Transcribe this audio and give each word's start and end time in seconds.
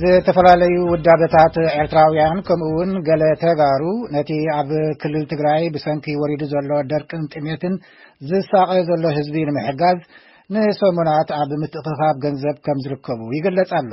ዝተፈላለዩ 0.00 0.74
ውዳበታት 0.92 1.54
ኤርትራውያን 1.80 2.38
ከምኡ 2.46 2.66
እውን 2.74 2.90
ገለ 3.08 3.22
ተጋሩ 3.42 3.82
ነቲ 4.14 4.30
ኣብ 4.58 4.70
ክልል 5.02 5.24
ትግራይ 5.32 5.64
ብሰንኪ 5.74 6.06
ወሪዱ 6.22 6.42
ዘሎ 6.52 6.72
ደርቅን 6.92 7.22
ጥሜትን 7.34 7.74
ዝሳቐ 8.30 8.70
ዘሎ 8.88 9.04
ህዝቢ 9.18 9.36
ንምሕጋዝ 9.48 9.98
ንሰሙናት 10.54 11.28
ኣብ 11.40 11.50
ምትእ 11.62 11.84
ክኻብ 11.88 12.16
ገንዘብ 12.24 12.56
ከም 12.66 12.80
ዝርከቡ 12.84 13.20
ይገለፅኣሎ 13.38 13.92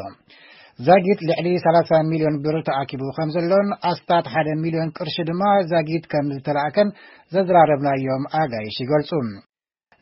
ዛጊጥ 0.85 1.19
ልዕሊ 1.29 1.47
30 1.67 1.99
ሚልዮን 2.11 2.37
ብር 2.43 2.55
ተኣኪቡ 2.69 3.01
ከም 3.17 3.29
ዘሎን 3.35 3.67
ኣስታት 3.91 4.27
ሓደ 4.33 4.47
ሚልዮን 4.63 4.91
ቅርሺ 4.97 5.15
ድማ 5.29 5.41
ዛጊት 5.71 6.05
ከም 6.13 6.27
ዝተላእከን 6.35 6.89
ዘዘራረብናእዮም 7.35 8.25
ኣጋይሽ 8.41 8.77
ይገልፁ 8.85 9.11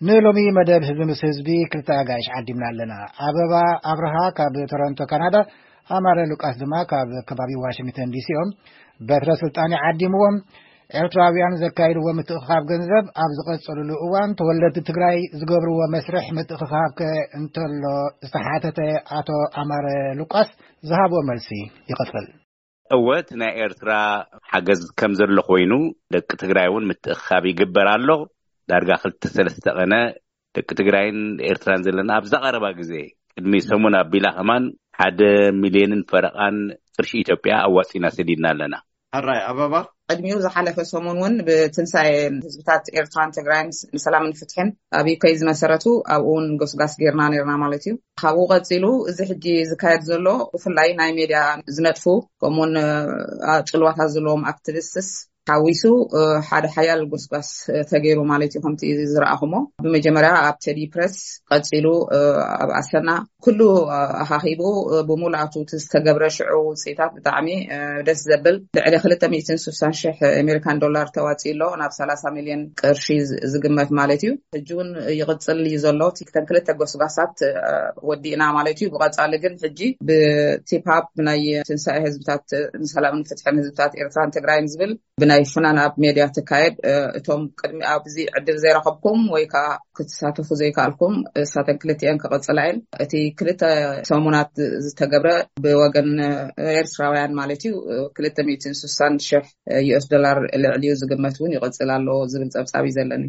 ንሎሚ 0.08 0.40
መደብ 0.58 0.84
ህዝቢ 0.88 1.02
ምስ 1.10 1.20
ህዝቢ 1.32 1.50
ክልተ 1.74 1.90
ኣጋይሽ 2.04 2.28
ዓዲምና 2.38 2.64
ኣለና 2.72 2.94
ኣበባ 3.28 3.54
ኣብርሃ 3.92 4.16
ካብ 4.40 4.56
ቶሮንቶ 4.72 5.00
ካናዳ 5.12 5.36
ኣማረ 5.98 6.20
ሉቃስ 6.32 6.56
ድማ 6.64 6.74
ካብ 6.92 7.12
ከባቢ 7.30 7.52
ዋሽንግተን 7.66 8.12
ዲሲኦም 8.16 8.50
በትረስልጣን 9.08 9.74
የዓዲምዎም 9.76 10.36
ኤርትራውያን 11.00 11.54
ዘካይድዎ 11.62 12.06
ምትእ 12.18 12.40
ክካብ 12.44 12.64
ገንዘብ 12.72 13.06
ኣብ 13.24 13.32
ዝቐፀልሉ 13.38 13.92
እዋን 14.06 14.32
ተወለድቲ 14.40 14.80
ትግራይ 14.90 15.18
ዝገብርዎ 15.40 15.80
መስርሕ 15.94 16.26
ምትእክካብ 16.38 16.90
ከ 17.00 17.10
እንተሎ 17.40 17.84
ዝተሓተተ 18.26 18.80
ኣቶ 19.20 19.30
ኣማረ 19.62 19.86
ሉቃስ 20.20 20.50
ዝሃብዎ 20.90 21.20
መልሲ 21.30 21.50
ይቅፅል 21.92 22.28
እወት 22.98 23.30
ናይ 23.42 23.54
ኤርትራ 23.66 23.92
ሓገዝ 24.52 24.82
ከም 25.00 25.12
ዘሎ 25.20 25.38
ኮይኑ 25.50 25.74
ደቂ 26.16 26.30
ትግራይ 26.44 26.68
እውን 26.72 26.88
ምትእ 26.90 27.16
ክካብ 27.20 27.44
ይግበር 27.52 27.90
ኣሎ 27.96 28.10
ዳርጋ 28.72 28.92
ክልተሰለስተ 29.04 29.66
ቀነ 29.80 29.94
ደቂ 30.58 30.70
ትግራይን 30.82 31.20
ኤርትራን 31.52 31.84
ዘለና 31.88 32.12
ኣብዛቀረባ 32.22 32.66
ግዜ 32.82 32.94
ቅድሚ 33.36 33.58
ሰሙን 33.70 33.96
ኣብ 34.02 34.08
ቢላክማን 34.14 34.64
ሓደ 35.00 35.22
ሚሊዮንን 35.64 36.02
ፈረቃን 36.12 36.56
ጥርሺ 36.96 37.12
ኢትዮጵያ 37.24 37.54
ኣብዋፂና 37.68 38.06
ሰዲድና 38.18 38.46
ኣለና 38.54 38.74
ኣራይ 39.18 39.40
ኣበባ 39.52 39.74
ቅድሚኡ 40.14 40.36
ዝሓለፈ 40.44 40.78
ሰሙን 40.92 41.12
እውን 41.20 41.34
ብትንሳይን 41.48 42.36
ህዝብታት 42.46 42.84
ኤርትራን 43.00 43.34
ትግራይን 43.38 43.70
ንሰላምን 43.96 44.36
ፍትሕን 44.40 44.70
ኣብ 45.00 45.08
ኮይ 45.22 45.34
ዝመሰረቱ 45.42 45.86
ኣብኡ 46.16 46.30
እውን 46.34 46.46
ጎስጋስ 46.62 46.94
ጌርና 47.02 47.24
ነርና 47.34 47.54
ማለት 47.64 47.84
እዩ 47.88 47.94
ካብኡ 48.22 48.46
ቀፂሉ 48.54 48.86
እዚ 49.12 49.20
ሕጂ 49.32 49.46
ዝካየድ 49.72 50.04
ዘሎ 50.10 50.28
ብፍላይ 50.54 50.92
ናይ 51.00 51.12
ሜድያ 51.20 51.42
ዝነጥፉ 51.78 52.06
ከምኡውን 52.44 52.74
ፅልዋታት 53.72 54.12
ዘለዎም 54.16 54.44
ኣክትቭስትስ 54.54 55.10
ሓዊሱ 55.52 55.84
ሓደ 56.50 56.66
ሓያል 56.76 57.02
ጎስጓስ 57.12 57.50
ተገይሩ 57.92 58.20
ማለት 58.32 58.52
እዩ 58.56 58.62
ከምቲ 58.64 58.82
ዝረኣኹሞ 59.14 59.54
ብመጀመርያ 59.86 60.32
ኣብ 60.48 60.56
ቴዲ 60.66 60.80
ፕረስ 60.94 61.16
ቀፂሉ 61.54 61.86
ኣብ 62.64 62.70
ኣሰና 62.80 63.10
ኩሉ 63.46 63.60
ኣካኺቡ 64.24 64.62
ብሙላኣቱእቲ 65.10 65.72
ዝተገብረ 65.84 66.24
ሽዑ 66.38 66.54
ውፅኢታት 66.70 67.12
ብጣዕሚ 67.18 67.48
ደስ 68.08 68.22
ዘብል 68.32 68.58
ልዕሊ 68.96 69.24
26 69.38 70.26
ኣሜሪካን 70.44 70.82
ዶላር 70.84 71.08
ተዋፅእሎ 71.18 71.62
ናብ 71.82 71.92
30 72.00 72.32
ሚልዮን 72.38 72.62
ቅርሺ 72.82 73.06
ዝግመት 73.54 73.90
ማለት 74.00 74.18
እዩ 74.26 74.34
ሕጂውን 74.58 74.90
ይቅፅል 75.20 75.60
እዩ 75.70 75.78
ዘሎ 75.86 76.02
ቲክተን 76.20 76.48
ክልተ 76.52 76.68
ጎስጓሳት 76.82 77.36
ወዲእና 78.10 78.44
ማለት 78.60 78.78
እዩ 78.82 78.90
ብቀፃሊ 78.96 79.34
ግን 79.46 79.56
ሕጂ 79.66 79.80
ብቲፕሃፕ 80.10 81.06
ብናይ 81.20 81.44
ስንሳኤ 81.70 82.00
ህዝብታት 82.08 82.46
ንሰላምንፍትሐን 82.84 83.60
ህዝብታት 83.64 83.92
ኤርትራን 84.04 84.34
ትግራይን 84.38 84.70
ዝብል 84.74 84.94
ይፍናን 85.44 85.78
ኣብ 85.84 85.94
ሜድያ 86.04 86.24
ትካየድ 86.36 86.76
እቶም 87.18 87.42
ቅድሚ 87.60 87.80
ኣብዚ 87.94 88.16
ዕድር 88.38 88.58
ዘይረከብኩም 88.64 89.22
ወይ 89.34 89.44
ከዓ 89.54 89.66
ክትሳተፉ 89.98 90.48
ዘይከኣልኩም 90.62 91.14
ሳተን 91.52 91.78
ክልን 91.82 92.18
ክቅፅላ 92.24 92.60
የን 92.68 92.78
እቲ 93.04 93.14
ክልተ 93.40 93.62
ሰሙናት 94.12 94.52
ዝተገብረ 94.86 95.28
ብወገን 95.66 96.12
ኤርትራውያን 96.80 97.38
ማለት 97.42 97.64
እዩ 97.68 97.74
2ል6ሳ 98.24 99.00
0ሕ 99.30 99.42
ዩኦስ 99.90 100.08
ዶላር 100.16 100.40
ልዕሊዩ 100.66 100.94
ዝግመት 101.04 101.38
እውን 101.42 101.56
ይቅፅል 101.58 101.92
ኣለዎ 101.98 102.18
ዝብል 102.34 102.52
ፀብፃብ 102.58 102.86
እዩ 102.90 102.96
ዘለኒ 103.00 103.26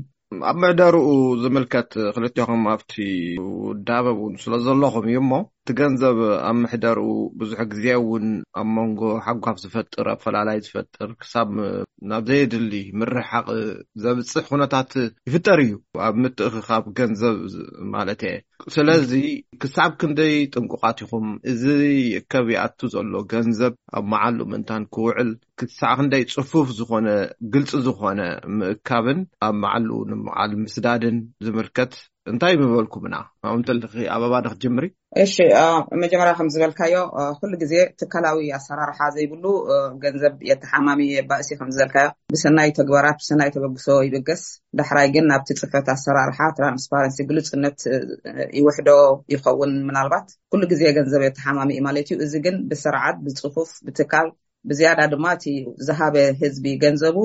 ኣብ 0.51 0.57
ምሕደሪኡ 0.63 1.09
ዝምልከት 1.43 1.91
ክልትኩም 2.15 2.63
ኣብቲ 2.75 2.93
ውዳበ 3.63 4.07
እውን 4.15 4.35
ስለ 4.43 4.53
ዘለኹም 4.67 5.07
እዩ 5.11 5.19
ሞ 5.31 5.35
እቲ 5.63 5.69
ገንዘብ 5.79 6.19
ኣብ 6.49 6.57
ምሕደሩኡ 6.63 7.11
ብዙሕ 7.41 7.61
ግዜ 7.73 7.85
እውን 7.99 8.27
ኣብ 8.61 8.69
መንጎ 8.77 9.01
ሓጓፍ 9.27 9.57
ዝፈጥር 9.65 10.07
ኣብ 10.13 10.19
ፈላላይ 10.25 10.59
ዝፈጥር 10.67 11.11
ክሳብ 11.21 11.49
ናብዘየድሊ 12.13 12.73
ምርሓቅ 13.01 13.47
ዘብፅሕ 14.05 14.45
ኩነታት 14.53 14.91
ይፍጠር 15.29 15.59
እዩ 15.67 15.75
ኣብ 16.07 16.15
ምትእ 16.25 16.51
ክካብ 16.57 16.85
ገንዘብ 17.01 17.37
ማለት 17.95 18.23
እየ 18.31 18.35
ስለዚ 18.77 19.13
ክሳብ 19.63 19.93
ክንደይ 20.01 20.35
ጥንቁቃት 20.55 20.99
ኢኹም 21.05 21.29
እዚ 21.53 21.63
እከብ 22.21 22.49
ይኣቱ 22.55 22.81
ዘሎ 22.95 23.13
ገንዘብ 23.35 23.73
ኣብ 23.99 24.05
መዓሉኡ 24.15 24.47
ምንታን 24.55 24.83
ክውዕል 24.95 25.31
ስዕ 25.79 25.91
ክንደይ 25.99 26.23
ፅፉፍ 26.35 26.69
ዝኮነ 26.79 27.09
ግልፂ 27.55 27.73
ዝኮነ 27.87 28.21
ምእካብን 28.59 29.19
ኣብ 29.47 29.55
መዓል 29.65 29.85
ንመዓል 30.11 30.51
ምስዳድን 30.63 31.19
ዝምልከት 31.45 31.93
እንታይ 32.31 32.55
ምበልኩምኢና 32.61 33.17
ተል 33.69 33.79
ኣበኣባድ 34.15 34.45
ክጀምሪ 34.53 34.85
እሺ 35.23 35.35
መጀመርያ 36.03 36.33
ከምዝበልካዮ 36.39 36.95
ኩሉ 37.39 37.53
ግዜ 37.63 37.75
ትካላዊ 38.01 38.49
ኣሰራርሓ 38.59 38.99
ዘይብሉ 39.17 39.45
ገንዘብ 40.05 40.35
የተሓማሚ 40.51 41.01
የባእሲ 41.17 41.49
ከምዝበልካዮ 41.61 42.07
ብሰናይ 42.35 42.71
ተግባራት 42.79 43.19
ብሰናይ 43.23 43.51
ተበግሶ 43.57 43.89
ይበገስ 44.09 44.45
ዳሕራይ 44.81 45.09
ግን 45.17 45.27
ናብቲ 45.33 45.51
ፅፈት 45.63 45.89
ኣሰራርሓ 45.97 46.39
ትራንስፓረንሲ 46.59 47.19
ግልፅነት 47.31 47.81
ይውሕዶ 48.61 48.91
ይኸውን 49.35 49.75
ምናልባት 49.91 50.29
ኩሉ 50.55 50.63
ግዜ 50.75 50.83
ገንዘብ 51.01 51.25
የተሓማሚ 51.29 51.77
ማለት 51.89 52.11
እዩ 52.15 52.21
እዚ 52.29 52.35
ግን 52.49 52.57
ብስርዓት 52.73 53.19
ብፅፉፍ 53.27 53.73
ብትካል 53.89 54.29
ብዝያዳ 54.71 55.01
ድማ 55.13 55.27
እቲ 55.37 55.45
ዝሃበ 55.87 56.15
ህዝቢ 56.41 56.65
ገንዘቡ 56.83 57.17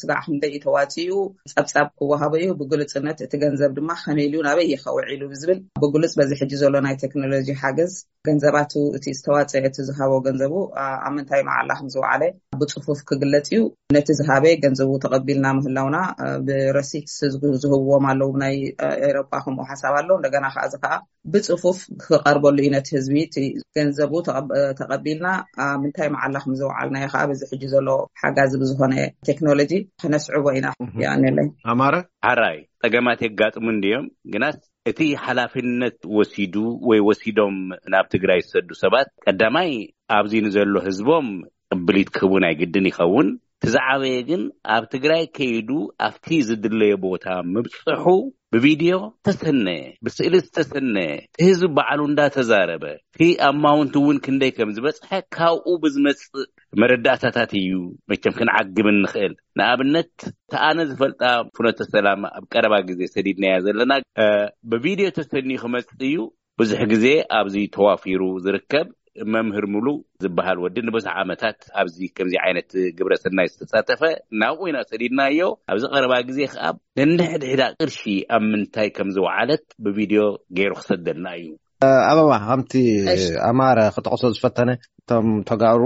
ስጋዕ 0.00 0.18
ክንደይ 0.24 0.50
እዩ 0.52 0.56
ተዋፅኡ 0.64 1.06
ፀብፃብ 1.52 1.86
ክወሃበ 1.98 2.32
እዩ 2.42 2.46
ብግልፅነት 2.60 3.18
እቲ 3.26 3.32
ገንዘብ 3.42 3.70
ድማ 3.76 3.88
ከንኢልዩ 4.02 4.40
ናበይከውዒሉ 4.46 5.20
ብዝብል 5.32 5.58
ብግልፅ 5.82 6.12
በዚ 6.20 6.30
ሕጂ 6.40 6.52
ዘሎ 6.62 6.74
ናይ 6.86 6.96
ቴክኖሎጂ 7.04 7.48
ሓገዝ 7.62 7.92
ገንዘባት 8.28 8.72
እቲ 8.96 9.04
ዝተዋፅ 9.18 9.52
እቲ 9.68 9.76
ዝሃቦ 9.90 10.12
ገንዘቡ 10.26 10.54
ኣብ 11.06 11.12
ምንታይ 11.16 11.42
መዓላ 11.48 11.70
ከምዝውዕለ 11.78 12.22
ብፅፉፍ 12.64 12.98
ክግለፅ 13.08 13.48
እዩ 13.52 13.60
ነቲ 13.96 14.08
ዝሃበ 14.18 14.44
ገንዘቡ 14.64 14.90
ተቀቢልና 15.04 15.46
ምህላውና 15.58 15.96
ብረሲት 16.46 17.06
ዝህብዎም 17.62 18.04
ኣለው 18.10 18.30
ናይ 18.42 18.54
ኤሮፓ 19.10 19.30
ከምኡ 19.44 19.66
ሓሳብ 19.70 19.94
ኣለዉ 20.00 20.14
እንደገና 20.18 20.44
ከዓእዚ 20.54 20.74
ከዓ 20.84 20.94
ብፅፉፍ 21.32 21.78
ክቀርበሉ 22.04 22.56
እዩ 22.62 22.70
ነቲ 22.76 22.88
ህዝቢ 22.98 23.16
ገንዘቡ 23.78 24.12
ተቀቢልና 24.80 25.28
ምንታይ 25.82 26.08
መዓላ 26.16 26.34
ከምዝውዓልናዮ 26.44 27.06
ከዓ 27.14 27.22
ብዚሕጂ 27.32 27.62
ዘሎ 27.74 27.88
ሓጋዝ 28.22 28.52
ብዝኮነ 28.62 28.94
ቴክኖሎጂ 29.30 29.72
ክነስዕቦ 30.02 30.46
ኢና 30.58 30.68
ይቀኒለማ 30.90 31.88
ሓራይ 32.26 32.58
ፀገማት 32.82 33.20
የጋጥሙ 33.26 33.66
እንድዮም 33.76 34.06
ግናስ 34.32 34.58
እቲ 34.90 35.00
ሓላፍነት 35.24 35.98
ወሲዱ 36.18 36.54
ወይ 36.90 37.00
ወሲዶም 37.08 37.56
ናብ 37.92 38.06
ትግራይ 38.14 38.40
ዝሰዱ 38.46 38.68
ሰባት 38.82 39.08
ቀዳማይ 39.26 39.70
ኣብዚ 40.18 40.32
ኒዘሎ 40.46 40.74
ህዝቦም 40.86 41.26
ቅብሊት 41.74 42.08
ክህቡ 42.16 42.32
ናይ 42.44 42.54
ግድን 42.60 42.86
ይኸውን 42.90 43.28
ትዛዕበየ 43.62 44.14
ግን 44.28 44.42
ኣብ 44.74 44.84
ትግራይ 44.92 45.22
ከይዱ 45.36 45.68
ኣብቲ 46.06 46.28
ዝድለየ 46.46 46.94
ቦታ 47.04 47.26
ምብፅሑ 47.54 48.04
ብቪድዮ 48.52 48.94
ዝተሰነየ 49.26 49.82
ብስእሊ 50.04 50.34
ዝተሰነየ 50.46 51.12
ትህዝቢ 51.36 51.68
በዕሉ 51.76 52.00
እንዳ 52.08 52.20
ተዛረበ 52.36 52.84
ኣማውንት 53.48 53.94
እውን 54.00 54.16
ክንደይ 54.24 54.52
ከምዝበፅሐ 54.56 55.10
ካብኡ 55.36 55.68
ብዝመፅእ 55.84 56.48
መረዳእታታት 56.82 57.52
እዩ 57.60 57.70
መቸም 58.12 58.34
ክንዓግብ 58.38 58.88
ንክእል 59.02 59.34
ንኣብነት 59.60 60.12
እተኣነ 60.30 60.78
ዝፈልጣ 60.90 61.22
ፍነተሰላም 61.58 62.24
ኣብ 62.36 62.44
ቀረባ 62.54 62.74
ግዜ 62.90 63.00
ሰዲድናዮ 63.14 63.56
ዘለና 63.68 63.92
ብቪድዮ 64.72 65.08
ተሰኒዩ 65.20 65.60
ክመፅ 65.64 65.88
እዩ 66.08 66.18
ብዙሕ 66.60 66.82
ግዜ 66.94 67.06
ኣብዚ 67.40 67.54
ተዋፊሩ 67.76 68.22
ዝርከብ 68.46 68.88
መምህር 69.32 69.64
ምብሉእ 69.72 69.98
ዝበሃል 70.24 70.58
ወዲ 70.64 70.76
ንብሳሕ 70.88 71.14
ዓመታት 71.22 71.58
ኣብዚ 71.80 71.96
ከምዚ 72.16 72.34
ዓይነት 72.44 72.68
ግብረስድናይ 72.98 73.48
ዝተፃተፈ 73.54 74.02
ናብ 74.42 74.54
ቁይና 74.64 74.76
ሰዲድና 74.90 75.20
እዮ 75.32 75.40
ኣብዚ 75.72 75.84
ቀረባ 75.94 76.14
ግዜ 76.28 76.38
ከዓ 76.52 76.64
ነደሕድሕዳ 77.20 77.62
ቅርሺ 77.80 78.00
ኣብ 78.36 78.42
ምንታይ 78.52 78.88
ከምዝወዓለት 78.98 79.64
ብቪድዮ 79.86 80.22
ገይሩ 80.58 80.72
ክሰደልና 80.80 81.26
እዩ 81.40 81.50
ኣበማ 82.10 82.32
ከምቲ 82.50 82.72
ኣማረ 83.48 83.78
ክጠቕሶ 83.94 84.22
ዝፈተነ 84.34 84.70
እቶም 85.00 85.28
ተጋሩ 85.48 85.82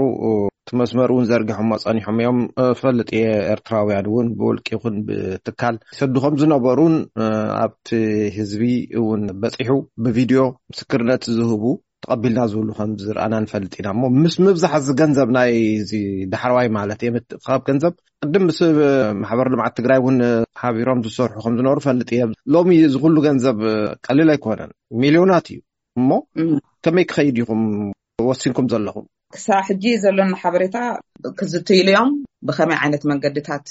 እቲ 0.67 0.71
መስመር 0.79 1.09
እውን 1.13 1.25
ዘርጊሖማ 1.29 1.71
ፀኒሖም 1.83 2.17
እዮም 2.21 2.39
ፈለጥየ 2.79 3.23
ኤርትራውያን 3.53 4.09
እውን 4.11 4.27
ብውልቂይኹን 4.39 4.95
ብትካል 5.07 5.75
ሰድከም 5.99 6.35
ዝነበሩን 6.41 6.95
ኣብቲ 7.63 7.87
ህዝቢ 8.37 8.65
እውን 9.01 9.23
በፂሑ 9.41 9.71
ብቪድዮ 10.05 10.41
ምስክርነት 10.73 11.25
ዝህቡ 11.37 11.63
ተቀቢልና 12.03 12.39
ዝብሉ 12.51 12.69
ከምዝረኣና 12.77 13.35
ንፈልጥ 13.43 13.73
ኢና 13.79 13.89
ምስ 14.23 14.35
ምብዛሕ 14.45 14.73
ዚ 14.87 14.95
ገንዘብ 15.01 15.29
ናይ 15.37 15.51
ዳሕርዋይ 16.33 16.67
ማለት 16.77 16.99
እ 17.07 17.11
ካብ 17.47 17.61
ገንዘብ 17.69 17.93
ቅድም 18.25 18.43
ምስ 18.49 18.59
ማሕበር 19.21 19.47
ልምዓት 19.53 19.73
ትግራይ 19.79 19.99
እውን 20.03 20.17
ሓቢሮም 20.61 21.01
ዝሰርሑ 21.07 21.37
ከምዝነበሩ 21.45 21.79
ፈልጥ 21.87 22.09
እዮ 22.17 22.21
ሎሚ 22.55 22.77
ዝክሉ 22.93 23.15
ገንዘብ 23.27 23.59
ቀሊል 24.07 24.31
ኣይኮነን 24.35 24.71
ሚልዮናት 25.03 25.47
እዩ 25.53 25.59
እሞ 26.01 26.09
ከመይ 26.85 27.05
ክከይድ 27.11 27.37
ዩኹም 27.43 27.63
ወሲንኩም 28.29 28.67
ዘለኹም 28.73 29.05
ክሳብ 29.35 29.61
ሕጂ 29.67 29.85
ዘለና 30.03 30.33
ሓበሬታ 30.41 30.77
ክዝትይሉ 31.39 31.87
እዮም 31.91 32.09
ብከመይ 32.47 32.77
ዓይነት 32.83 33.03
መንገድታት 33.11 33.65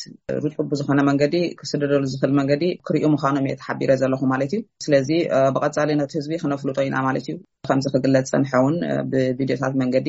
ርጭቡ 0.45 0.69
ዝኮነ 0.81 1.01
መንገዲ 1.11 1.35
ክስደደሉ 1.61 2.03
ዝክእል 2.13 2.33
መንገዲ 2.41 2.65
ክሪዩ 2.87 3.05
ምኳኖም 3.15 3.47
እየ 3.49 3.55
ተሓቢረ 3.63 3.91
ዘለኩ 4.03 4.23
ማለት 4.33 4.53
እዩ 4.57 4.61
ስለዚ 4.87 5.11
ብቀፃሊ 5.57 5.91
ነት 6.01 6.13
ህዝቢ 6.19 6.33
ክነፍሉጦኢና 6.43 6.97
ማለት 7.09 7.25
እዩ 7.31 7.37
ከምዚ 7.69 7.87
ክግለፅ 7.95 8.27
ፀንሐ 8.33 8.51
እውን 8.63 8.77
ብቪድዮታት 9.11 9.75
መንገዲ 9.83 10.09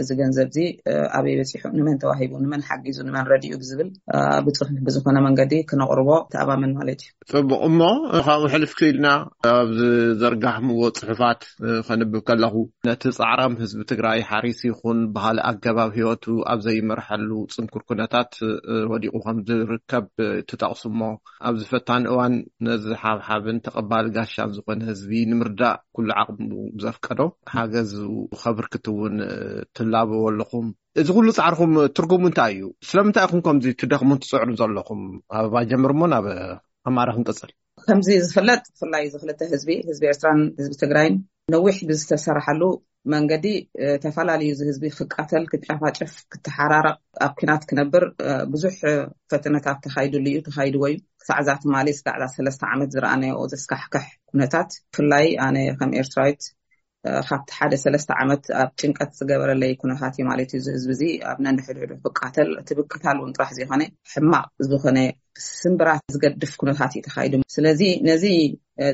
እዚ 0.00 0.08
ገንዘብ 0.20 0.46
እዚ 0.52 0.58
ኣበይ 1.16 1.34
በፂሑ 1.38 1.64
ንመን 1.78 1.98
ተዋሂቡ 2.02 2.30
ንመን 2.44 2.62
ሓጊዙ 2.68 2.96
ንመን 3.08 3.26
ረድኡ 3.32 3.52
ብዝብል 3.62 3.88
ብፅሑፍ 4.46 4.70
ብዝኮነ 4.86 5.18
መንገዲ 5.26 5.52
ክነቅርቦ 5.70 6.08
ተኣማምን 6.34 6.72
ማለት 6.78 7.02
እዩ 7.04 7.10
ፅቡቅ 7.32 7.58
እሞ 7.68 7.80
ካብ 8.28 8.44
ሕልፍ 8.54 8.72
ክኢልና 8.78 9.08
ኣብዚ 9.54 9.80
ዘርጋሕምዎ 10.22 10.82
ፅሑፋት 11.00 11.42
ከንብብ 11.88 12.14
ከለኹ 12.30 12.54
ነቲ 12.90 13.02
ፃዕራም 13.18 13.56
ህዝቢ 13.62 13.82
ትግራይ 13.92 14.22
ሓሪስ 14.30 14.62
ይኹን 14.70 15.00
ባሃሊ 15.16 15.38
ኣገባብ 15.50 15.92
ሂወቱ 15.98 16.24
ኣብ 16.54 16.60
ዘይመርሐሉ 16.68 17.30
ፅንኩር 17.56 17.84
ኩነታት 17.90 18.32
ወዲቁ 18.92 19.14
ከምዝርከብ 19.26 20.06
ትጠቕሱ 20.50 20.82
ሞ 21.02 21.10
ኣብዝፈታን 21.50 22.02
እዋን 22.12 22.36
ነዚ 22.68 22.84
ሓብሓብን 23.04 23.60
ተቅባል 23.68 24.06
ጋሻን 24.16 24.54
ዝኮነ 24.56 24.80
ህዝቢ 24.92 25.10
ንምርዳእ 25.32 25.78
ኩሉ 25.96 26.08
ዓቅ 26.22 26.28
ዘፍቀዶ 26.82 27.20
ሓገዝ 27.54 27.90
ከብርክትእውን 28.40 29.14
ትላብዎ 29.76 30.20
ኣለኩም 30.30 30.66
እዚ 31.02 31.08
ኩሉ 31.16 31.28
ፃዕርኩም 31.38 31.72
ትርጉሙ 31.96 32.22
እንታይ 32.30 32.52
እዩ 32.56 32.64
ስለምንታይ 32.90 33.26
ኩም 33.32 33.40
ከምዚ 33.46 33.64
ትደክምን 33.80 34.20
ትፅዕሩ 34.22 34.50
ዘለኩም 34.60 35.00
ኣበባ 35.38 35.54
ጀምርሞ 35.70 36.00
ናብ 36.12 36.26
ኣማራክንቅፅል 36.90 37.50
ከምዚ 37.88 38.08
ዝፍለጥ 38.26 38.60
ብፍላይ 38.70 39.04
ዚ 39.12 39.16
ክልተ 39.22 39.40
ህዝቢ 39.52 39.70
ህዝቢ 39.88 40.04
ኤርትራን 40.12 40.40
ህዝቢ 40.60 40.74
ትግራይን 40.82 41.16
ነዊሕ 41.54 41.76
ብዝተሰርሓሉ 41.88 42.62
መንገዲ 43.12 43.46
ተፈላለዩ 44.04 44.48
እዚ 44.54 44.60
ህዝቢ 44.70 44.84
ክቀተል 44.96 45.44
ክጫፋጨፍ 45.52 46.12
ክተሓራረቕ 46.32 46.96
ኣብ 47.26 47.32
ኩናት 47.40 47.62
ክነብር 47.68 48.04
ብዙሕ 48.52 48.74
ፈተነታት 49.32 49.78
ተካይድሉ 49.84 50.24
እዩ 50.30 50.38
ተካይድዎ 50.48 50.82
እዩ 50.92 50.96
ክሳዕዛ 51.22 51.48
ትማሊ 51.62 51.88
ስጋዕዛ 51.98 52.26
ሰለስተ 52.36 52.62
ዓመት 52.74 52.90
ዝረኣነ 52.96 53.24
ዘስካሕክሕ 53.54 54.06
ኩነታት 54.32 54.70
ብፍላይ 54.92 55.28
ኣነ 55.46 55.56
ከም 55.80 55.92
ኤርትራት 56.00 56.40
ካብቲ 57.28 57.48
ሓደ 57.56 57.72
ሰለስተ 57.82 58.10
ዓመት 58.22 58.42
ኣብ 58.60 58.70
ጭንቀት 58.80 59.10
ዝገበረለይ 59.18 59.72
ኩነታት 59.82 60.14
እዩ 60.16 60.24
ማለት 60.30 60.50
እዩ 60.54 60.60
ዝህዝቢ 60.66 60.86
እዚ 60.94 61.00
ኣብነኒሕድ 61.32 61.78
ብቃተል 62.04 62.48
እትብክታል 62.60 63.16
እውን 63.20 63.34
ጥራሕ 63.36 63.50
ዘይኮነ 63.58 63.82
ሕማቅ 64.12 64.44
ዝኮነ 64.70 64.98
ስምብራት 65.50 66.02
ዝገድፍ 66.14 66.54
ኩነታት 66.62 66.92
እዩ 66.96 67.02
ተካይዱ 67.06 67.34
ስለዚ 67.56 67.82
ነዚ 68.08 68.24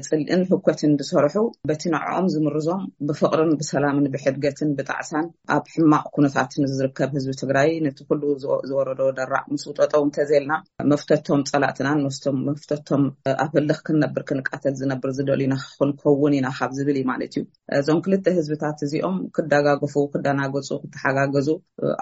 ፅልእን 0.08 0.42
ህኮትን 0.50 0.92
ሰርሑ 1.08 1.34
በቲንዕኦም 1.68 2.26
ዝምርዞም 2.34 2.82
ብፍቅርን 3.08 3.50
ብሰላምን 3.60 4.06
ብሕድገትን 4.14 4.70
ብጣዕሳን 4.78 5.26
ኣብ 5.56 5.64
ሕማቅ 5.74 6.04
ኩነታት 6.16 6.52
ንዝርከብ 6.62 7.10
ህዝቢ 7.16 7.32
ትግራይ 7.42 7.70
ነቲ 7.86 7.98
ኩሉ 8.08 8.22
ዝወረዶ 8.68 9.00
ደራዕ 9.18 9.44
ምስ 9.54 9.64
ውጠጦው 9.70 10.02
እንተዘልና 10.06 10.52
መፍተቶም 10.92 11.42
ፀላእትናን 11.50 12.00
መስቶም 12.06 12.38
መፍተቶም 12.48 13.04
ኣብ 13.44 13.52
ህልክ 13.58 13.82
ክንነብር 13.88 14.24
ክንቃተል 14.30 14.76
ዝነብር 14.80 15.12
ዝደል 15.18 15.42
ኢና 15.46 15.56
ክክንከውን 15.64 16.36
ኢና 16.38 16.46
ካብ 16.60 16.72
ዝብል 16.78 16.98
ዩ 17.00 17.04
ማለት 17.12 17.34
እዩ 17.38 17.42
እዞም 17.80 18.00
ክልተ 18.06 18.26
ህዝብታት 18.38 18.80
እዚኦም 18.88 19.18
ክዳጋገፉ 19.38 19.94
ክዳናገፁ 20.14 20.70
ክተሓጋገዙ 20.86 21.48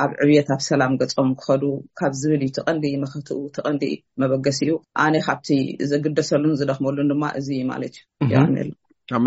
ኣብ 0.07 0.13
ዕብየት 0.25 0.49
ኣብ 0.57 0.63
ሰላም 0.71 0.95
ገፆም 1.03 1.31
ክኸዱ 1.43 1.65
ካብ 2.01 2.13
ዝብል 2.23 2.41
እዩ 2.45 2.51
ተቀንዲ 2.61 2.87
መክትኡ 3.07 3.39
ተቀንዲ 3.59 3.85
መበገሲ 4.25 4.61
እዩ 4.69 4.73
ኣነ 5.07 5.15
ካብቲ 5.29 5.51
ዘግደሰሉን 5.93 6.57
ዝደክመሉን 6.63 7.13
ድማ 7.15 7.25
እ 7.41 7.61
ትማ 9.11 9.27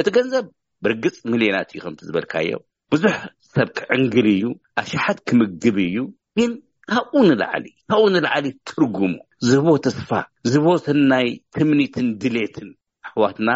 እቲ 0.00 0.08
ገንዘብ 0.16 0.46
ብርግፅ 0.84 1.16
ሚልናት 1.32 1.68
እዩ 1.72 1.78
ከም 1.84 1.94
ዝበልካዮ 2.06 2.48
ብዙሕ 2.92 3.14
ሰብ 3.54 3.68
ክዕንግል 3.78 4.26
እዩ 4.32 4.42
ኣሽሓት 4.80 5.18
ክምግብ 5.28 5.76
እዩ 5.86 5.96
ን 6.40 6.50
ካኡ 6.92 7.12
ንላዕሊ 7.28 7.66
ካኡ 7.90 8.02
ንላዕሊ 8.14 8.46
ትርጉሙ 8.68 9.12
ዝህቦ 9.48 9.66
ተስፋ 9.86 10.10
ዝህቦ 10.50 10.66
ሰናይ 10.86 11.28
ትምኒትን 11.58 12.06
ድሌትን 12.22 12.68
ኣሕዋትና 13.08 13.50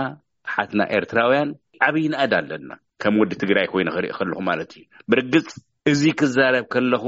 ተሓትና 0.46 0.80
ኤርትራውያን 0.96 1.50
ዓብይ 1.88 2.06
ነኣድ 2.14 2.32
ኣለና 2.40 2.70
ከም 3.02 3.14
ወዲ 3.20 3.32
ትግራይ 3.42 3.66
ኮይኑ 3.72 3.88
ክርኢ 3.96 4.10
ከለኩ 4.18 4.40
ማለት 4.50 4.70
እዩ 4.78 4.84
ብርግፅ 5.10 5.48
እዚ 5.92 6.02
ክዛረብ 6.20 6.64
ከለኹ 6.74 7.04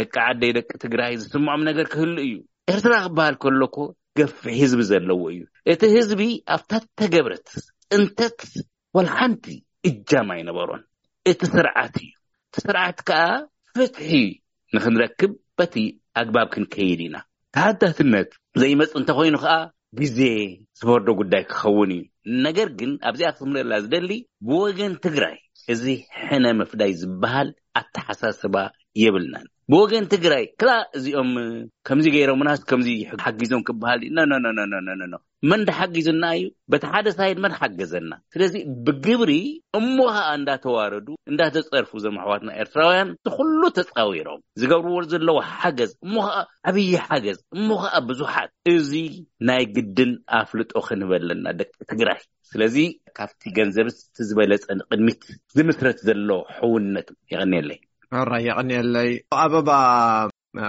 ደቂ 0.00 0.14
ዓደይ 0.28 0.52
ደቂ 0.58 0.70
ትግራይ 0.84 1.12
ዝስምዖም 1.22 1.62
ነገር 1.70 1.86
ክህሉ 1.94 2.14
እዩ 2.28 2.34
ኤርትራ 2.74 2.94
ክበሃል 3.06 3.36
ከሎኮ 3.42 3.76
ገፊ 4.18 4.36
ህዝቢ 4.60 4.80
ዘለዎ 4.90 5.22
እዩ 5.32 5.40
እቲ 5.72 5.80
ህዝቢ 5.96 6.20
ኣብታት 6.56 6.84
ተገብረት 7.00 7.46
ፅንተት 7.90 8.38
ወላሓንቲ 8.96 9.46
እጃማ 9.88 10.28
ይነበሮን 10.40 10.82
እቲ 11.30 11.40
ስርዓት 11.54 11.94
እዩ 12.02 12.10
እቲ 12.48 12.60
ስርዓት 12.64 12.98
ከዓ 13.08 13.24
ፍትሒ 13.78 14.10
ንክንረክብ 14.76 15.32
በቲ 15.58 15.74
ኣግባብ 16.20 16.46
ክንከይድ 16.54 17.00
ኢና 17.06 17.16
ተሃታትነት 17.56 18.30
ዘይመፅ 18.60 18.92
እንተኮይኑ 19.00 19.36
ከዓ 19.44 19.56
ግዜ 20.00 20.18
ዝበርዶ 20.78 21.08
ጉዳይ 21.20 21.42
ክኸውን 21.50 21.90
እዩ 21.96 22.02
ነገር 22.46 22.68
ግን 22.78 22.90
ኣብዚኣ 23.08 23.28
ክትምለላ 23.34 23.72
ዝደሊ 23.84 24.10
ብወገን 24.46 24.94
ትግራይ 25.06 25.36
እዚ 25.74 25.84
ሕነ 26.24 26.44
መፍዳይ 26.60 26.92
ዝበሃል 27.02 27.50
ኣተሓሳስባ 27.80 28.56
የብልናን 29.02 29.46
ብወገን 29.72 30.04
ትግራይ 30.12 30.44
ክል 30.60 30.68
እዚኦም 30.96 31.30
ከምዚ 31.86 32.06
ገይሮም 32.14 32.42
ናስ 32.46 32.60
ከምዚ 32.70 32.88
ሓጊዞም 33.22 33.62
ክበሃል 33.68 34.00
መን 35.50 35.60
ዳሓጊዙ 35.68 36.06
ና 36.22 36.26
እዩ 36.36 36.44
በቲ 36.72 36.82
ሓደ 36.92 37.08
ሳይድ 37.16 37.38
መን 37.44 37.52
ሓገዘና 37.60 38.12
ስለዚ 38.34 38.54
ብግብሪ 38.86 39.32
እሞ 39.78 39.96
ከዓ 40.14 40.22
እንዳተዋረዱ 40.38 41.08
እንዳተፀርፉ 41.30 41.90
ዞም 42.04 42.16
ኣሕዋትና 42.22 42.50
ኤርትራውያን 42.62 43.10
ንኩሉ 43.28 43.62
ተፃዊሮም 43.78 44.40
ዝገብርዎ 44.60 45.00
ዘለዎ 45.14 45.36
ሓገዝ 45.58 45.90
እሞ 46.06 46.14
ከዓ 46.28 46.38
ዓብዪ 46.72 46.88
ሓገዝ 47.08 47.40
እሞ 47.58 47.68
ከዓ 47.82 47.94
ብዙሓት 48.10 48.52
እዚ 48.74 48.92
ናይ 49.50 49.64
ግድን 49.78 50.12
ኣፍልጦ 50.42 50.72
ክንህበለና 50.90 51.46
ደቂ 51.60 51.72
ትግራይ 51.92 52.20
ስለዚ 52.52 52.78
ካብቲ 53.18 53.42
ገንዘብ 53.58 53.88
ቲ 54.18 54.22
ዝበለፀን 54.30 54.80
ቅድሚት 54.90 55.22
ዝምስረት 55.58 56.00
ዘሎ 56.10 56.28
ሕውነት 56.56 57.10
ይቀኒየለይ 57.34 57.80
ኣራይ 58.18 58.42
የቅኒአለይ 58.48 59.10
ኣበባ 59.42 59.70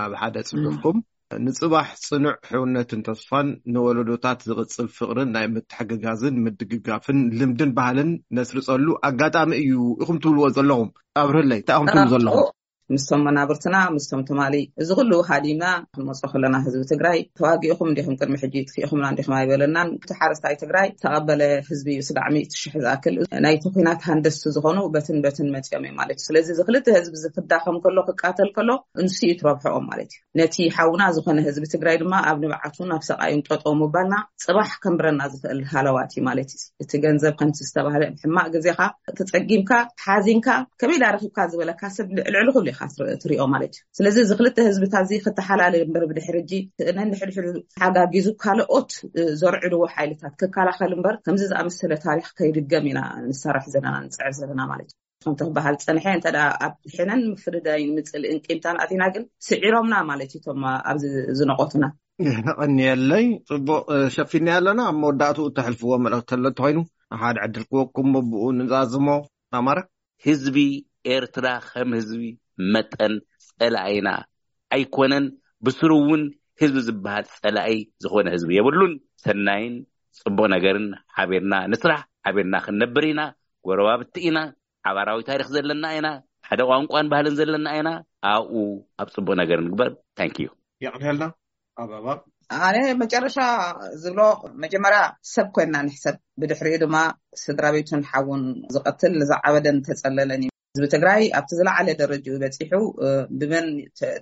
ኣብ 0.03 0.13
ሓደ 0.21 0.35
ፅልፍኩም 0.49 0.97
ንፅባሕ 1.45 1.87
ፅኑዕ 2.07 2.35
ሕውነትን 2.49 3.01
ተስፋን 3.07 3.47
ንወለዶታት 3.73 4.39
ዝቅፅል 4.49 4.87
ፍቅርን 4.97 5.29
ናይ 5.35 5.45
ምትሓግጋዝን 5.55 6.35
ምድግጋፍን 6.45 7.19
ልምድን 7.39 7.71
ባህልን 7.79 8.11
ነስርፀሉ 8.37 8.87
ኣጋጣሚ 9.09 9.51
እዩ 9.63 9.73
ኢኹም 10.03 10.19
ትብልዎ 10.25 10.45
ዘለኹም 10.57 10.89
ኣብርህለይ 11.23 11.61
እንታይ 11.61 11.77
ኩም 11.81 11.89
ትብሉ 11.94 12.09
ዘለኹም 12.15 12.51
ምስቶም 12.95 13.21
መናብርትና 13.27 13.77
ምስቶም 13.94 14.21
ተማሊ 14.27 14.56
እዚ 14.81 14.89
ኩሉ 14.97 15.11
ሃሊምና 15.29 15.63
ክንመፆ 15.95 16.21
ከለና 16.33 16.56
ህዝቢ 16.65 16.81
ትግራይ 16.91 17.17
ተዋጊእኩም 17.39 17.89
ንዲኩም 17.91 18.15
ቅድሚ 18.19 18.35
ሕጂ 18.44 18.56
ትክኢኹምና 18.67 19.07
ዲኹም 19.17 19.33
ይበለናን 19.44 19.89
እቲ 19.97 20.11
ሓረስታይ 20.19 20.56
ትግራይ 20.61 20.87
ዝተቀበለ 21.01 21.41
ህዝቢ 21.69 21.87
እዩ 21.95 22.01
ስዳዕ 22.09 22.27
ሚት 22.35 22.51
ሽሕ 22.61 22.73
ዝኣክል 22.83 23.15
ናይቲኩናት 23.45 23.99
ሃንደስቲ 24.09 24.45
ዝኮኑ 24.57 24.79
በትን 24.94 25.17
በትን 25.25 25.49
መፂዮም 25.56 25.85
እዩ 25.89 25.91
ማለት 25.99 26.15
እዩ 26.21 26.25
ስለዚ 26.29 26.47
እዚ 26.56 26.61
ክልተ 26.69 26.85
ህዝቢ 26.97 27.23
ፍዳከም 27.39 27.79
ከሎ 27.85 27.97
ክቃተል 28.09 28.51
ከሎ 28.59 28.69
እንስዩ 29.03 29.31
ትረብሑኦም 29.41 29.85
ማለት 29.91 30.11
እዩ 30.15 30.21
ነቲ 30.41 30.57
ሓውና 30.77 31.03
ዝኮነ 31.17 31.37
ህዝቢ 31.49 31.65
ትግራይ 31.75 31.97
ድማ 32.06 32.13
ኣብ 32.33 32.39
ንባዓቱ 32.45 32.77
ናብ 32.94 33.03
ሰቃይን 33.09 33.44
ጨጦ 33.49 33.65
ምባልና 33.81 34.15
ፅባሕ 34.45 34.71
ከምብረና 34.85 35.21
ዝክእል 35.35 35.61
ሃለዋት 35.73 36.09
እዩ 36.17 36.23
ማለት 36.29 36.51
እ 36.57 36.61
እቲ 36.85 36.91
ገንዘብ 37.07 37.35
ከምቲ 37.41 37.59
ዝተባሃለ 37.69 38.03
ሕማቅ 38.23 38.47
ግዜካ 38.56 38.81
ትፀጊምካ 39.19 39.71
ሓዚንካ 40.07 40.47
ከመይ 40.83 40.99
ዳ 41.06 41.13
ርኪብካ 41.17 41.39
ዝበለካ 41.51 41.83
ሰብ 41.99 42.07
ዕልዕል 42.29 42.49
ክእሉ 42.56 42.65
እኢ 42.76 42.76
ትሪኦ 43.23 43.41
ማለት 43.53 43.73
እዩ 43.77 43.83
ስለዚ 43.97 44.15
እዚ 44.23 44.31
ክልተ 44.39 44.57
ህዝብታት 44.67 45.03
እዚ 45.05 45.13
ክተሓላለዩ 45.25 45.81
እበር 45.85 46.03
ብድሕር 46.09 46.37
ጂ 46.49 46.59
ነኒሕድሕ 46.99 47.35
ሓጋጊዙ 47.81 48.27
ካልኦት 48.43 48.91
ዘርዕድዎ 49.41 49.81
ሓይልታት 49.95 50.33
ክከላኸል 50.41 50.93
እምበር 50.95 51.15
ከምዚ 51.27 51.43
ዝኣመሰለ 51.51 51.93
ታሪክ 52.07 52.27
ከይድገም 52.39 52.87
ኢና 52.91 52.99
ንሰራሕ 53.29 53.65
ዘለና 53.75 53.95
ንፅዕር 54.07 54.33
ዘለና 54.41 54.61
ማለት 54.71 54.91
እዩ 55.27 55.33
ቲክበሃል 55.41 55.75
ፀንሐ 55.85 56.05
እተ 56.17 56.25
ኣብ 56.65 56.73
ሕነን 56.95 57.21
ምፍደዳይ 57.33 57.83
ምፅሊ 57.95 58.23
እንምታ 58.33 58.65
ንኣትና 58.77 59.03
ግን 59.15 59.23
ስዒሮምና 59.47 59.95
ማለት 60.09 60.31
እዩቶም 60.35 60.63
ኣዚ 60.91 61.03
ዝነቀቱና 61.39 61.85
ንቐኒየ 62.27 62.89
ለይ 63.09 63.25
ፅቡቅ 63.49 63.85
ሸፊኒየ 64.15 64.53
ኣለና 64.59 64.79
ኣብ 64.91 64.95
መወዳእትኡ 65.01 65.43
ተሕልፍዎ 65.57 65.91
መልእክቲ 66.05 66.31
ሎ 66.45 66.49
እተኮይኑ 66.51 66.79
ሓደ 67.21 67.37
ዕድል 67.45 67.65
ክቦኩም 67.69 68.11
ብኡ 68.31 68.43
ንፃዝሞ 68.59 69.09
ኣማረ 69.59 69.79
ህዝቢ 70.27 70.57
ኤርትራ 71.15 71.47
ከም 71.67 71.91
ህዝቢ 71.97 72.21
መጠን 72.73 73.14
ፀላእኢና 73.47 74.09
ኣይኮነን 74.76 75.26
ብስሩ 75.66 75.90
እውን 76.04 76.21
ህዝቢ 76.61 76.80
ዝበሃል 76.87 77.26
ፀላእይ 77.42 77.78
ዝኮነ 78.04 78.28
ህዝቢ 78.35 78.49
የብሉን 78.57 78.94
ሰናይን 79.23 79.73
ፅቡቅ 80.21 80.45
ነገርን 80.56 80.87
ሓቢርና 81.18 81.54
ንስራሕ 81.71 81.99
ሓቢርና 82.26 82.56
ክንነብር 82.66 83.06
ኢና 83.11 83.21
ጎረባብቲ 83.68 84.16
ኢና 84.30 84.40
ዓባራዊ 84.92 85.19
ታሪክ 85.30 85.47
ዘለና 85.56 85.85
ኢና 85.97 86.07
ሓደ 86.49 86.61
ቋንቋን 86.71 87.09
ባህልን 87.11 87.37
ዘለና 87.40 87.68
ኢና 87.81 87.90
ኣብኡ 88.31 88.56
ኣብ 89.02 89.07
ፅቡቅ 89.16 89.35
ነገር 89.42 89.59
ግበር 89.73 89.90
ታንኪ 90.19 90.37
ዩ 90.47 90.49
ይቅንልና 90.85 91.26
ኣባ 91.83 92.07
ኣነ 92.68 92.76
መጨረሻ 93.04 93.37
ዝብሎ 94.04 94.21
መጀመርያ 94.64 94.99
ሰብ 95.35 95.47
ኮይና 95.56 95.76
ንሕሰብ 95.87 96.16
ብድሕሪኡ 96.42 96.76
ድማ 96.83 96.97
ስድራ 97.44 97.66
ቤቱን 97.78 98.04
ሓውን 98.11 98.44
ዝቀትል 98.76 99.16
ዛዓበደን 99.31 99.80
ተፀለለን 99.87 100.44
እዩ 100.47 100.52
እዝቢ 100.77 100.87
ትግራይ 100.93 101.21
ኣብቲ 101.37 101.51
ዝለዓለ 101.59 101.87
ደረጅኡ 101.99 102.35
በፂሑ 102.41 102.81
ብመን 103.39 103.67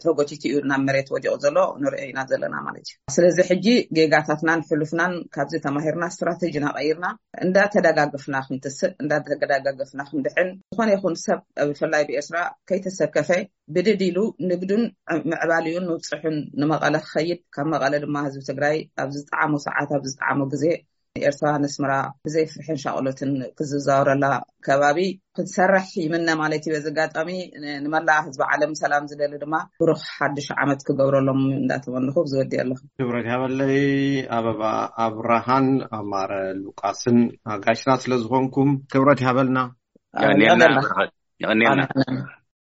ተጎቲት 0.04 0.44
እዩ 0.50 0.58
ናብ 0.70 0.82
መሬት 0.88 1.08
ወዲቁ 1.14 1.32
ዘሎ 1.44 1.58
ንሪኦ 1.84 2.02
ኢና 2.10 2.20
ዘለና 2.32 2.56
ማለት 2.68 2.84
እዩ 2.92 2.96
ስለዚ 3.16 3.38
ሕጂ 3.50 3.66
ጌጋታትናን 3.98 4.62
ሕልፍናን 4.70 5.14
ካብዚ 5.38 5.54
ተማሂርና 5.66 6.04
እስትራተጂ 6.12 6.54
ና 6.66 6.72
ቀይርና 6.78 7.08
እንዳተደጋግፍና 7.46 8.36
ክንትስእ 8.48 8.94
እንዳተዳጋገፍና 9.04 10.00
ክንድሕን 10.12 10.50
ዝኾነ 10.76 10.90
ይኹን 10.96 11.18
ሰብ 11.26 11.42
ብፍላይ 11.74 12.06
ብኤርትራ 12.10 12.38
ከይተሰከፈ 12.72 13.30
ብድድሉ 13.76 14.18
ንግድን 14.52 14.84
ምዕባልኡን 15.30 15.90
ምብፅሑን 15.92 16.38
ንመቐለ 16.62 16.94
ክከይድ 17.06 17.40
ካብ 17.58 17.68
መቐለ 17.76 17.94
ድማ 18.06 18.16
ህዝቢ 18.28 18.44
ትግራይ 18.52 18.78
ኣብ 19.04 19.10
ዝጠዓሙ 19.18 19.52
ሰዓት 19.68 19.92
ኣብዝጠዓሙ 20.00 20.40
ግዜ 20.56 20.66
ኤርትራ 21.28 21.50
ንስምራ 21.64 21.92
ብዘይ 22.26 22.46
ፍርሕን 22.54 22.78
ሻቅሎትን 22.84 23.30
ክዝዛብረላ 23.58 24.26
ከባቢ 24.66 24.98
ክትሰርሕ 25.38 25.86
ይምነ 26.04 26.28
ማለት 26.42 26.66
በዘጋጠሚ 26.74 27.30
ንመላእ 27.84 28.20
ህዝቢዓለም 28.28 28.74
ሰላም 28.82 29.08
ዝደሊ 29.12 29.34
ድማ 29.44 29.56
ብሩኽ 29.82 30.04
ሓዱሽ 30.18 30.48
ዓመት 30.64 30.82
ክገብረሎም 30.88 31.42
እንዳተመልኩ 31.62 32.18
ዝወድዩ 32.32 32.60
ኣለኹ 32.64 32.80
ክብረት 33.02 33.26
ይሃበለይ 33.30 33.78
ኣበባ 34.38 34.62
ኣብራሃን 35.08 35.68
ኣማረ 36.00 36.32
ሉቃስን 36.64 37.20
ኣጋሽና 37.54 37.96
ስለዝኮንኩም 38.06 38.72
ክብረት 38.96 39.22
ይሃበልናኔና 39.26 40.74